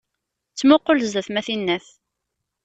[0.51, 1.85] Ttmuqul zdat-m, a tinnat!